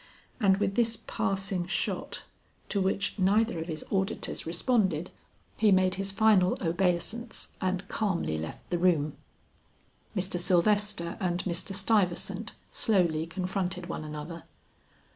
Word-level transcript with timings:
And 0.39 0.57
with 0.57 0.73
this 0.73 0.97
passing 1.05 1.67
shot, 1.67 2.23
to 2.69 2.81
which 2.81 3.19
neither 3.19 3.59
of 3.59 3.67
his 3.67 3.85
auditors 3.91 4.47
responded, 4.47 5.11
he 5.57 5.71
made 5.71 5.93
his 5.93 6.11
final 6.11 6.57
obeisance 6.59 7.53
and 7.61 7.87
calmly 7.87 8.39
left 8.39 8.67
the 8.71 8.79
room. 8.79 9.15
Mr. 10.17 10.39
Sylvester 10.39 11.17
and 11.19 11.43
Mr. 11.43 11.75
Stuyvesant 11.75 12.53
slowly 12.71 13.27
confronted 13.27 13.89
one 13.89 14.03
another. 14.03 14.45